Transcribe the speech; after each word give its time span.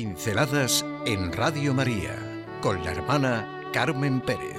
Pinceladas 0.00 0.86
en 1.04 1.30
Radio 1.30 1.74
María 1.74 2.16
con 2.62 2.82
la 2.82 2.92
hermana 2.92 3.68
Carmen 3.70 4.22
Pérez. 4.22 4.56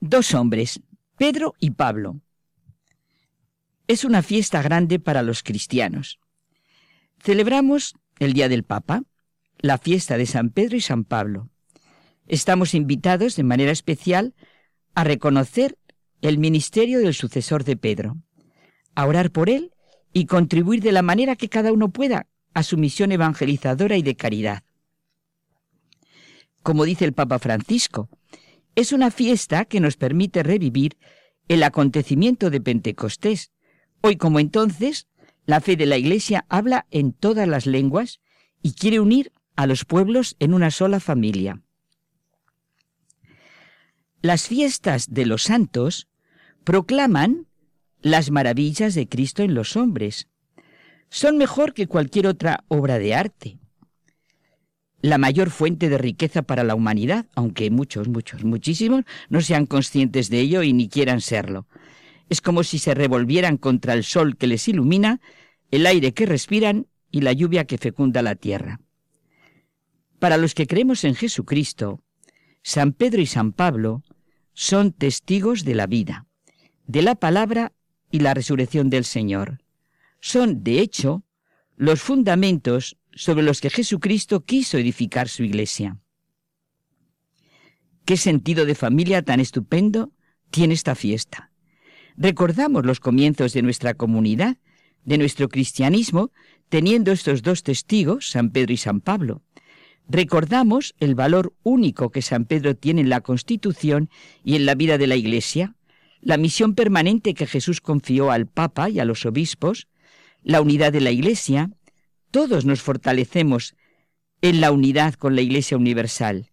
Dos 0.00 0.32
hombres, 0.32 0.80
Pedro 1.18 1.52
y 1.58 1.72
Pablo. 1.72 2.22
Es 3.86 4.06
una 4.06 4.22
fiesta 4.22 4.62
grande 4.62 4.98
para 4.98 5.20
los 5.20 5.42
cristianos. 5.42 6.18
Celebramos 7.18 7.94
el 8.18 8.32
Día 8.32 8.48
del 8.48 8.64
Papa, 8.64 9.02
la 9.62 9.78
fiesta 9.78 10.18
de 10.18 10.26
San 10.26 10.50
Pedro 10.50 10.76
y 10.76 10.80
San 10.80 11.04
Pablo. 11.04 11.48
Estamos 12.26 12.74
invitados 12.74 13.36
de 13.36 13.44
manera 13.44 13.70
especial 13.70 14.34
a 14.94 15.04
reconocer 15.04 15.78
el 16.20 16.38
ministerio 16.38 16.98
del 16.98 17.14
sucesor 17.14 17.64
de 17.64 17.76
Pedro, 17.76 18.16
a 18.96 19.06
orar 19.06 19.30
por 19.30 19.48
él 19.48 19.72
y 20.12 20.26
contribuir 20.26 20.82
de 20.82 20.92
la 20.92 21.02
manera 21.02 21.36
que 21.36 21.48
cada 21.48 21.72
uno 21.72 21.90
pueda 21.90 22.26
a 22.54 22.64
su 22.64 22.76
misión 22.76 23.12
evangelizadora 23.12 23.96
y 23.96 24.02
de 24.02 24.16
caridad. 24.16 24.64
Como 26.62 26.84
dice 26.84 27.04
el 27.04 27.12
Papa 27.12 27.38
Francisco, 27.38 28.08
es 28.74 28.92
una 28.92 29.10
fiesta 29.10 29.64
que 29.64 29.80
nos 29.80 29.96
permite 29.96 30.42
revivir 30.42 30.96
el 31.46 31.62
acontecimiento 31.62 32.50
de 32.50 32.60
Pentecostés. 32.60 33.52
Hoy 34.00 34.16
como 34.16 34.40
entonces, 34.40 35.08
la 35.46 35.60
fe 35.60 35.76
de 35.76 35.86
la 35.86 35.98
Iglesia 35.98 36.46
habla 36.48 36.86
en 36.90 37.12
todas 37.12 37.46
las 37.46 37.66
lenguas 37.66 38.20
y 38.60 38.72
quiere 38.72 39.00
unir 39.00 39.32
a 39.56 39.66
los 39.66 39.84
pueblos 39.84 40.36
en 40.38 40.54
una 40.54 40.70
sola 40.70 41.00
familia. 41.00 41.60
Las 44.20 44.46
fiestas 44.46 45.12
de 45.12 45.26
los 45.26 45.42
santos 45.42 46.08
proclaman 46.64 47.46
las 48.02 48.30
maravillas 48.30 48.94
de 48.94 49.08
Cristo 49.08 49.42
en 49.42 49.54
los 49.54 49.76
hombres. 49.76 50.28
Son 51.08 51.38
mejor 51.38 51.74
que 51.74 51.86
cualquier 51.86 52.26
otra 52.26 52.64
obra 52.68 52.98
de 52.98 53.14
arte. 53.14 53.58
La 55.00 55.18
mayor 55.18 55.50
fuente 55.50 55.88
de 55.88 55.98
riqueza 55.98 56.42
para 56.42 56.62
la 56.62 56.76
humanidad, 56.76 57.26
aunque 57.34 57.70
muchos, 57.70 58.08
muchos, 58.08 58.44
muchísimos 58.44 59.04
no 59.28 59.40
sean 59.40 59.66
conscientes 59.66 60.30
de 60.30 60.40
ello 60.40 60.62
y 60.62 60.72
ni 60.72 60.88
quieran 60.88 61.20
serlo. 61.20 61.66
Es 62.28 62.40
como 62.40 62.62
si 62.62 62.78
se 62.78 62.94
revolvieran 62.94 63.56
contra 63.56 63.94
el 63.94 64.04
sol 64.04 64.36
que 64.36 64.46
les 64.46 64.68
ilumina, 64.68 65.20
el 65.72 65.86
aire 65.86 66.14
que 66.14 66.26
respiran 66.26 66.86
y 67.10 67.22
la 67.22 67.32
lluvia 67.32 67.64
que 67.64 67.78
fecunda 67.78 68.22
la 68.22 68.36
tierra. 68.36 68.80
Para 70.22 70.36
los 70.36 70.54
que 70.54 70.68
creemos 70.68 71.02
en 71.02 71.16
Jesucristo, 71.16 72.00
San 72.62 72.92
Pedro 72.92 73.20
y 73.20 73.26
San 73.26 73.52
Pablo 73.52 74.04
son 74.52 74.92
testigos 74.92 75.64
de 75.64 75.74
la 75.74 75.88
vida, 75.88 76.28
de 76.86 77.02
la 77.02 77.16
palabra 77.16 77.72
y 78.08 78.20
la 78.20 78.32
resurrección 78.32 78.88
del 78.88 79.04
Señor. 79.04 79.58
Son, 80.20 80.62
de 80.62 80.78
hecho, 80.78 81.24
los 81.74 82.00
fundamentos 82.00 82.98
sobre 83.12 83.42
los 83.42 83.60
que 83.60 83.68
Jesucristo 83.68 84.44
quiso 84.44 84.78
edificar 84.78 85.28
su 85.28 85.42
iglesia. 85.42 85.98
¿Qué 88.04 88.16
sentido 88.16 88.64
de 88.64 88.76
familia 88.76 89.22
tan 89.22 89.40
estupendo 89.40 90.12
tiene 90.52 90.74
esta 90.74 90.94
fiesta? 90.94 91.50
Recordamos 92.16 92.86
los 92.86 93.00
comienzos 93.00 93.54
de 93.54 93.62
nuestra 93.62 93.94
comunidad, 93.94 94.56
de 95.04 95.18
nuestro 95.18 95.48
cristianismo, 95.48 96.30
teniendo 96.68 97.10
estos 97.10 97.42
dos 97.42 97.64
testigos, 97.64 98.30
San 98.30 98.50
Pedro 98.50 98.72
y 98.72 98.76
San 98.76 99.00
Pablo, 99.00 99.42
recordamos 100.08 100.94
el 100.98 101.14
valor 101.14 101.54
único 101.62 102.10
que 102.10 102.22
San 102.22 102.44
Pedro 102.44 102.76
tiene 102.76 103.00
en 103.00 103.08
la 103.08 103.20
Constitución 103.20 104.10
y 104.44 104.56
en 104.56 104.66
la 104.66 104.74
vida 104.74 104.98
de 104.98 105.06
la 105.06 105.16
Iglesia, 105.16 105.74
la 106.20 106.36
misión 106.36 106.74
permanente 106.74 107.34
que 107.34 107.46
Jesús 107.46 107.80
confió 107.80 108.30
al 108.30 108.46
Papa 108.46 108.88
y 108.88 109.00
a 109.00 109.04
los 109.04 109.26
obispos, 109.26 109.88
la 110.42 110.60
unidad 110.60 110.92
de 110.92 111.00
la 111.00 111.10
Iglesia, 111.10 111.70
todos 112.30 112.64
nos 112.64 112.80
fortalecemos 112.80 113.74
en 114.40 114.60
la 114.60 114.72
unidad 114.72 115.14
con 115.14 115.36
la 115.36 115.42
Iglesia 115.42 115.76
Universal. 115.76 116.50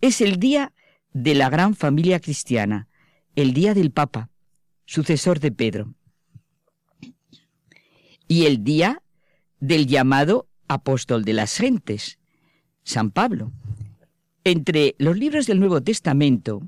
Es 0.00 0.20
el 0.20 0.38
día 0.38 0.72
de 1.12 1.34
la 1.34 1.50
gran 1.50 1.74
familia 1.74 2.20
cristiana, 2.20 2.88
el 3.34 3.52
día 3.52 3.74
del 3.74 3.90
Papa, 3.90 4.30
sucesor 4.84 5.40
de 5.40 5.52
Pedro, 5.52 5.94
y 8.26 8.46
el 8.46 8.62
día 8.62 9.02
del 9.60 9.86
llamado 9.86 10.48
apóstol 10.68 11.24
de 11.24 11.32
las 11.32 11.56
gentes, 11.56 12.18
San 12.88 13.10
Pablo. 13.10 13.52
Entre 14.44 14.94
los 14.98 15.18
libros 15.18 15.46
del 15.46 15.60
Nuevo 15.60 15.82
Testamento 15.82 16.62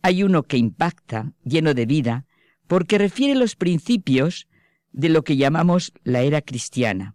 hay 0.00 0.22
uno 0.22 0.44
que 0.44 0.56
impacta, 0.56 1.34
lleno 1.44 1.74
de 1.74 1.84
vida, 1.84 2.24
porque 2.66 2.96
refiere 2.96 3.34
los 3.34 3.56
principios 3.56 4.48
de 4.92 5.10
lo 5.10 5.22
que 5.22 5.36
llamamos 5.36 5.92
la 6.02 6.22
era 6.22 6.40
cristiana. 6.40 7.14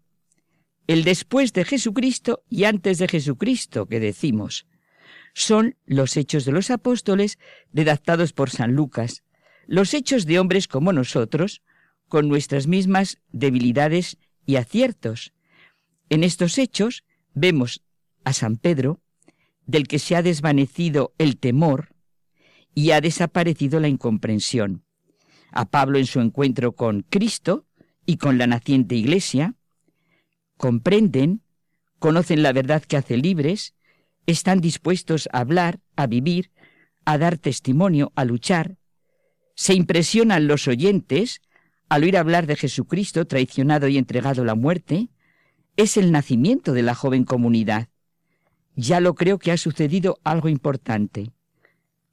El 0.86 1.04
después 1.04 1.54
de 1.54 1.66
Jesucristo 1.66 2.44
y 2.48 2.66
antes 2.66 3.00
de 3.00 3.08
Jesucristo, 3.08 3.88
que 3.88 4.00
decimos, 4.00 4.68
son 5.34 5.76
los 5.88 6.16
hechos 6.16 6.46
de 6.46 6.52
los 6.52 6.70
apóstoles 6.70 7.40
redactados 7.74 8.32
por 8.32 8.52
San 8.52 8.74
Lucas, 8.74 9.24
los 9.66 9.96
hechos 9.96 10.28
de 10.28 10.38
hombres 10.38 10.68
como 10.68 10.94
nosotros, 10.94 11.64
con 12.08 12.30
nuestras 12.30 12.68
mismas 12.68 13.18
debilidades 13.32 14.20
y 14.46 14.58
aciertos. 14.58 15.34
En 16.10 16.24
estos 16.24 16.60
hechos 16.60 17.04
vemos 17.34 17.82
a 18.26 18.34
San 18.34 18.58
Pedro, 18.58 19.00
del 19.66 19.88
que 19.88 20.00
se 20.00 20.16
ha 20.16 20.22
desvanecido 20.22 21.14
el 21.18 21.38
temor 21.38 21.96
y 22.74 22.92
ha 22.92 23.00
desaparecido 23.00 23.80
la 23.80 23.88
incomprensión. 23.88 24.84
A 25.52 25.66
Pablo 25.66 25.98
en 25.98 26.06
su 26.06 26.20
encuentro 26.20 26.74
con 26.74 27.02
Cristo 27.04 27.66
y 28.06 28.18
con 28.18 28.38
la 28.38 28.48
naciente 28.48 28.96
Iglesia, 28.96 29.56
comprenden, 30.58 31.42
conocen 32.00 32.44
la 32.44 32.52
verdad 32.52 32.84
que 32.84 32.98
hace 32.98 33.18
libres, 33.18 33.74
están 34.26 34.60
dispuestos 34.60 35.30
a 35.32 35.40
hablar, 35.40 35.80
a 35.96 36.08
vivir, 36.08 36.52
a 37.06 37.18
dar 37.18 37.38
testimonio, 37.38 38.12
a 38.16 38.26
luchar. 38.26 38.78
Se 39.56 39.74
impresionan 39.74 40.48
los 40.48 40.68
oyentes 40.68 41.42
al 41.88 42.04
oír 42.04 42.18
hablar 42.18 42.48
de 42.48 42.56
Jesucristo 42.56 43.26
traicionado 43.26 43.88
y 43.88 43.98
entregado 43.98 44.42
a 44.42 44.46
la 44.46 44.56
muerte. 44.56 45.10
Es 45.78 45.98
el 45.98 46.12
nacimiento 46.12 46.74
de 46.74 46.82
la 46.82 46.96
joven 46.96 47.24
comunidad 47.24 47.90
ya 48.76 49.00
lo 49.00 49.16
creo 49.16 49.40
que 49.40 49.52
ha 49.52 49.58
sucedido 49.58 50.20
algo 50.24 50.50
importante. 50.50 51.32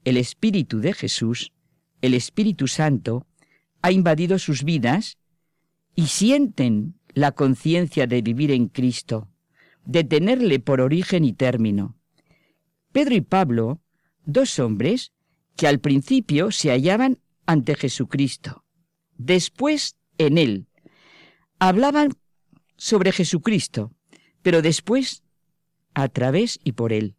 El 0.05 0.17
Espíritu 0.17 0.81
de 0.81 0.93
Jesús, 0.93 1.53
el 2.01 2.15
Espíritu 2.15 2.69
Santo, 2.69 3.27
ha 3.83 3.91
invadido 3.91 4.39
sus 4.39 4.65
vidas 4.65 5.19
y 5.95 6.07
sienten 6.07 6.95
la 7.15 7.33
conciencia 7.33 8.07
de 8.07 8.23
vivir 8.23 8.51
en 8.53 8.69
Cristo, 8.69 9.29
de 9.85 10.05
tenerle 10.05 10.61
por 10.61 10.81
origen 10.81 11.25
y 11.25 11.33
término. 11.33 11.97
Pedro 12.93 13.15
y 13.15 13.21
Pablo, 13.21 13.81
dos 14.25 14.59
hombres 14.59 15.13
que 15.57 15.67
al 15.67 15.81
principio 15.81 16.51
se 16.51 16.71
hallaban 16.71 17.19
ante 17.47 17.75
Jesucristo, 17.75 18.65
después 19.17 19.97
en 20.19 20.39
Él. 20.39 20.67
Hablaban 21.59 22.11
sobre 22.77 23.13
Jesucristo, 23.13 23.93
pero 24.43 24.63
después 24.63 25.23
a 25.95 26.09
través 26.09 26.61
y 26.65 26.73
por 26.73 26.93
él. 26.93 27.17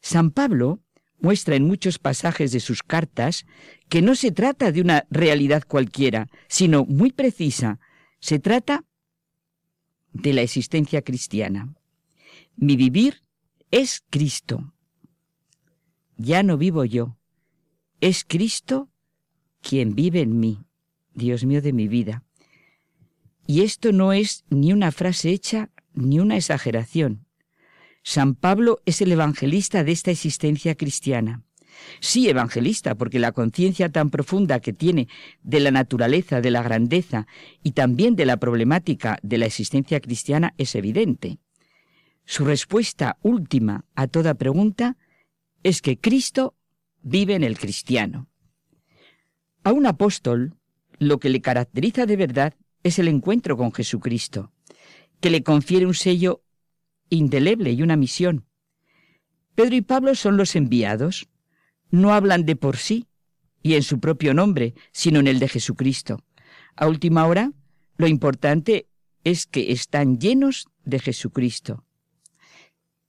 San 0.00 0.30
Pablo 0.30 0.80
muestra 1.20 1.56
en 1.56 1.66
muchos 1.66 1.98
pasajes 1.98 2.52
de 2.52 2.60
sus 2.60 2.82
cartas 2.82 3.46
que 3.88 4.02
no 4.02 4.14
se 4.14 4.30
trata 4.30 4.72
de 4.72 4.80
una 4.80 5.06
realidad 5.10 5.64
cualquiera, 5.66 6.28
sino 6.48 6.84
muy 6.84 7.12
precisa. 7.12 7.80
Se 8.20 8.38
trata 8.38 8.84
de 10.12 10.32
la 10.32 10.42
existencia 10.42 11.02
cristiana. 11.02 11.74
Mi 12.56 12.76
vivir 12.76 13.22
es 13.70 14.02
Cristo. 14.10 14.74
Ya 16.16 16.42
no 16.42 16.56
vivo 16.56 16.84
yo, 16.84 17.16
es 18.00 18.24
Cristo 18.24 18.90
quien 19.60 19.94
vive 19.94 20.20
en 20.20 20.38
mí, 20.38 20.64
Dios 21.14 21.44
mío 21.44 21.62
de 21.62 21.72
mi 21.72 21.88
vida. 21.88 22.24
Y 23.46 23.62
esto 23.62 23.92
no 23.92 24.12
es 24.12 24.44
ni 24.50 24.72
una 24.72 24.92
frase 24.92 25.30
hecha 25.30 25.70
ni 25.94 26.18
una 26.20 26.36
exageración. 26.36 27.27
San 28.08 28.34
Pablo 28.34 28.80
es 28.86 29.02
el 29.02 29.12
evangelista 29.12 29.84
de 29.84 29.92
esta 29.92 30.10
existencia 30.10 30.74
cristiana. 30.76 31.42
Sí, 32.00 32.26
evangelista, 32.26 32.94
porque 32.94 33.18
la 33.18 33.32
conciencia 33.32 33.90
tan 33.90 34.08
profunda 34.08 34.60
que 34.60 34.72
tiene 34.72 35.08
de 35.42 35.60
la 35.60 35.70
naturaleza, 35.70 36.40
de 36.40 36.50
la 36.50 36.62
grandeza 36.62 37.26
y 37.62 37.72
también 37.72 38.16
de 38.16 38.24
la 38.24 38.38
problemática 38.38 39.18
de 39.22 39.36
la 39.36 39.44
existencia 39.44 40.00
cristiana 40.00 40.54
es 40.56 40.74
evidente. 40.74 41.38
Su 42.24 42.46
respuesta 42.46 43.18
última 43.20 43.84
a 43.94 44.06
toda 44.06 44.32
pregunta 44.32 44.96
es 45.62 45.82
que 45.82 45.98
Cristo 45.98 46.56
vive 47.02 47.34
en 47.34 47.44
el 47.44 47.58
cristiano. 47.58 48.26
A 49.64 49.72
un 49.72 49.84
apóstol 49.84 50.54
lo 50.98 51.18
que 51.18 51.28
le 51.28 51.42
caracteriza 51.42 52.06
de 52.06 52.16
verdad 52.16 52.54
es 52.82 52.98
el 52.98 53.08
encuentro 53.08 53.58
con 53.58 53.70
Jesucristo, 53.70 54.50
que 55.20 55.28
le 55.28 55.42
confiere 55.42 55.84
un 55.84 55.92
sello 55.92 56.42
indeleble 57.10 57.72
y 57.72 57.82
una 57.82 57.96
misión. 57.96 58.46
Pedro 59.54 59.76
y 59.76 59.82
Pablo 59.82 60.14
son 60.14 60.36
los 60.36 60.54
enviados. 60.56 61.28
No 61.90 62.12
hablan 62.12 62.44
de 62.46 62.56
por 62.56 62.76
sí 62.76 63.06
y 63.62 63.74
en 63.74 63.82
su 63.82 63.98
propio 63.98 64.34
nombre, 64.34 64.74
sino 64.92 65.20
en 65.20 65.26
el 65.26 65.38
de 65.38 65.48
Jesucristo. 65.48 66.22
A 66.76 66.86
última 66.86 67.26
hora, 67.26 67.52
lo 67.96 68.06
importante 68.06 68.88
es 69.24 69.46
que 69.46 69.72
están 69.72 70.18
llenos 70.18 70.68
de 70.84 71.00
Jesucristo. 71.00 71.84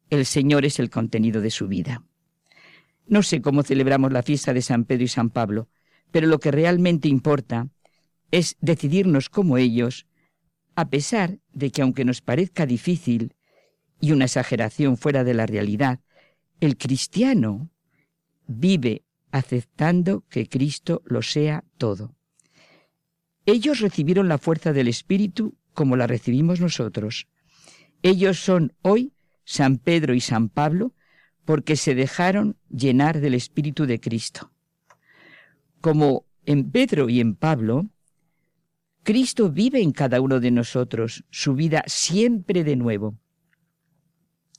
El 0.10 0.26
Señor 0.26 0.66
es 0.66 0.80
el 0.80 0.90
contenido 0.90 1.42
de 1.42 1.52
su 1.52 1.68
vida. 1.68 2.04
No 3.06 3.24
sé 3.24 3.42
cómo 3.42 3.64
celebramos 3.64 4.12
la 4.12 4.24
fiesta 4.24 4.54
de 4.54 4.62
San 4.62 4.86
Pedro 4.86 5.04
y 5.04 5.08
San 5.08 5.30
Pablo, 5.30 5.70
pero 6.12 6.28
lo 6.28 6.40
que 6.40 6.52
realmente 6.52 7.08
importa 7.08 7.70
es 8.32 8.56
decidirnos 8.60 9.30
como 9.30 9.58
ellos, 9.58 10.08
a 10.76 10.90
pesar 10.90 11.40
de 11.54 11.72
que 11.72 11.82
aunque 11.82 12.06
nos 12.06 12.22
parezca 12.22 12.66
difícil 12.66 13.36
y 14.00 14.12
una 14.12 14.26
exageración 14.26 14.98
fuera 14.98 15.24
de 15.24 15.34
la 15.34 15.46
realidad, 15.46 16.00
el 16.60 16.78
cristiano 16.78 17.70
vive 18.48 19.04
aceptando 19.32 20.24
que 20.30 20.48
Cristo 20.48 21.02
lo 21.06 21.22
sea 21.22 21.64
todo. 21.78 22.16
Ellos 23.46 23.80
recibieron 23.80 24.28
la 24.28 24.38
fuerza 24.38 24.74
del 24.74 24.88
Espíritu 24.88 25.58
como 25.74 25.96
la 25.96 26.08
recibimos 26.08 26.60
nosotros. 26.60 27.28
Ellos 28.02 28.40
son 28.40 28.74
hoy 28.82 29.14
San 29.44 29.78
Pedro 29.78 30.14
y 30.14 30.22
San 30.22 30.50
Pablo 30.50 30.94
porque 31.46 31.76
se 31.76 31.96
dejaron 31.96 32.58
llenar 32.70 33.22
del 33.22 33.34
Espíritu 33.34 33.86
de 33.86 34.00
Cristo. 34.00 34.52
Como 35.82 36.26
en 36.46 36.70
Pedro 36.70 37.10
y 37.10 37.20
en 37.20 37.36
Pablo, 37.36 37.90
Cristo 39.04 39.50
vive 39.50 39.82
en 39.82 39.92
cada 39.92 40.22
uno 40.22 40.40
de 40.40 40.52
nosotros 40.52 41.24
su 41.32 41.56
vida 41.56 41.84
siempre 41.88 42.64
de 42.64 42.76
nuevo. 42.76 43.18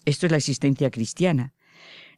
Esto 0.04 0.26
es 0.26 0.32
la 0.32 0.38
existencia 0.38 0.90
cristiana. 0.90 1.54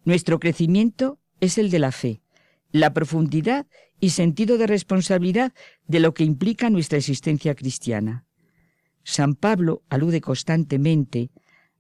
Nuestro 0.05 0.39
crecimiento 0.41 1.19
es 1.41 1.59
el 1.59 1.71
de 1.71 1.79
la 1.79 1.93
fe, 1.93 2.23
la 2.71 2.93
profundidad 2.93 3.67
y 4.01 4.11
sentido 4.11 4.59
de 4.59 4.67
responsabilidad 4.67 5.53
de 5.87 6.01
lo 6.01 6.15
que 6.15 6.25
implica 6.25 6.71
nuestra 6.71 6.99
existencia 6.99 7.55
cristiana. 7.55 8.27
San 9.05 9.35
Pablo 9.35 9.83
alude 9.89 10.21
constantemente 10.21 11.31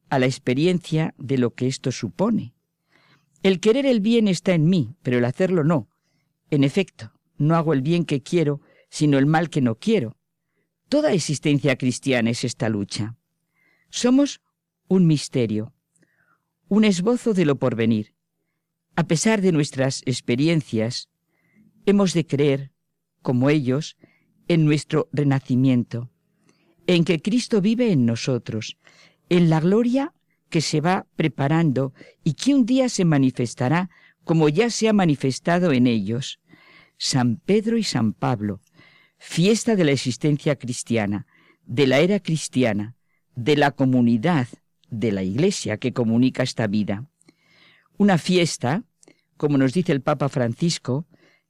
a 0.09 0.19
la 0.19 0.27
experiencia 0.27 1.15
de 1.19 1.39
lo 1.39 1.55
que 1.55 1.67
esto 1.67 1.91
supone. 1.93 2.55
El 3.43 3.61
querer 3.61 3.87
el 3.87 4.01
bien 4.01 4.29
está 4.29 4.53
en 4.55 4.69
mí, 4.69 4.95
pero 5.03 5.19
el 5.19 5.25
hacerlo 5.25 5.65
no. 5.65 5.89
En 6.51 6.65
efecto, 6.65 7.13
no 7.39 7.57
hago 7.57 7.73
el 7.73 7.83
bien 7.83 8.05
que 8.05 8.23
quiero, 8.23 8.61
sino 8.89 9.19
el 9.19 9.27
mal 9.27 9.51
que 9.51 9.61
no 9.61 9.77
quiero. 9.77 10.17
Toda 10.89 11.13
existencia 11.13 11.77
cristiana 11.77 12.31
es 12.31 12.45
esta 12.45 12.69
lucha. 12.69 13.17
Somos 13.91 14.41
un 14.87 15.07
misterio, 15.07 15.73
un 16.73 16.85
esbozo 16.85 17.35
de 17.35 17.45
lo 17.45 17.57
porvenir. 17.57 18.15
A 18.97 19.05
pesar 19.07 19.43
de 19.43 19.53
nuestras 19.53 20.01
experiencias, 20.07 21.11
hemos 21.85 22.15
de 22.15 22.27
creer, 22.27 22.71
como 23.21 23.51
ellos, 23.51 23.99
en 24.49 24.65
nuestro 24.65 25.07
renacimiento, 25.13 26.11
en 26.87 27.05
que 27.05 27.21
Cristo 27.21 27.61
vive 27.61 27.93
en 27.93 28.07
nosotros, 28.07 28.79
en 29.29 29.51
la 29.51 29.61
gloria 29.61 30.15
que 30.49 30.63
se 30.63 30.81
va 30.81 31.07
preparando 31.15 31.93
y 32.25 32.33
que 32.33 32.55
un 32.55 32.65
día 32.65 32.89
se 32.89 33.05
manifestará 33.05 33.91
como 34.25 34.49
ya 34.49 34.71
se 34.71 34.89
ha 34.89 34.95
manifestado 34.95 35.73
en 35.73 35.87
ellos. 35.87 36.41
San 36.97 37.37
Pedro 37.37 37.77
y 37.77 37.83
San 37.83 38.15
Pablo, 38.15 38.63
fiesta 39.19 39.77
de 39.77 39.85
la 39.85 39.93
existencia 39.93 40.57
cristiana, 40.57 41.27
de 41.67 41.87
la 41.87 41.99
era 41.99 42.19
cristiana, 42.19 42.97
de 43.35 43.57
la 43.57 43.73
comunidad, 43.73 44.49
de 44.93 45.11
la 45.11 45.23
Iglesia 45.25 45.79
que 45.79 45.93
comunica 45.93 46.43
esta 46.43 46.67
vida. 46.69 47.07
Una 47.97 48.19
fiesta, 48.19 48.85
como 49.37 49.59
nos 49.59 49.73
dice 49.73 49.91
el 49.91 50.03
Papa 50.03 50.29
Francisco, 50.29 51.07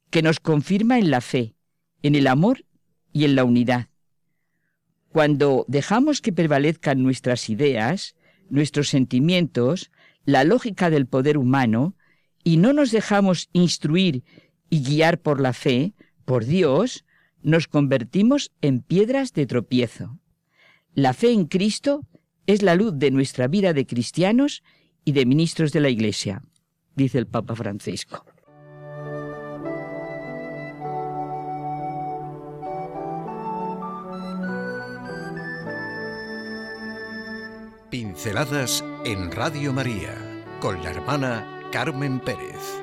que 0.09 0.23
nos 0.23 0.39
confirma 0.39 0.97
en 0.97 1.11
la 1.11 1.21
fe, 1.21 1.55
en 2.01 2.15
el 2.15 2.27
amor 2.27 2.65
y 3.11 3.25
en 3.25 3.35
la 3.35 3.43
unidad. 3.43 3.89
Cuando 5.09 5.65
dejamos 5.67 6.21
que 6.21 6.33
prevalezcan 6.33 7.03
nuestras 7.03 7.49
ideas, 7.49 8.15
nuestros 8.49 8.87
sentimientos, 8.89 9.91
la 10.25 10.43
lógica 10.43 10.89
del 10.89 11.05
poder 11.05 11.37
humano, 11.37 11.95
y 12.43 12.57
no 12.57 12.73
nos 12.73 12.91
dejamos 12.91 13.49
instruir 13.51 14.23
y 14.69 14.83
guiar 14.83 15.19
por 15.19 15.39
la 15.39 15.53
fe, 15.53 15.93
por 16.25 16.45
Dios, 16.45 17.05
nos 17.41 17.67
convertimos 17.67 18.53
en 18.61 18.81
piedras 18.81 19.33
de 19.33 19.45
tropiezo. 19.45 20.17
La 20.95 21.13
fe 21.13 21.31
en 21.31 21.45
Cristo 21.45 22.05
es 22.47 22.61
la 22.61 22.75
luz 22.75 22.93
de 22.95 23.11
nuestra 23.11 23.47
vida 23.47 23.73
de 23.73 23.85
cristianos 23.85 24.63
y 25.05 25.13
de 25.13 25.25
ministros 25.25 25.71
de 25.71 25.79
la 25.79 25.89
Iglesia, 25.89 26.43
dice 26.95 27.17
el 27.17 27.27
Papa 27.27 27.55
Francisco. 27.55 28.25
Pinceladas 37.89 38.83
en 39.05 39.31
Radio 39.31 39.71
María 39.71 40.15
con 40.59 40.81
la 40.83 40.89
hermana 40.89 41.69
Carmen 41.71 42.19
Pérez. 42.19 42.81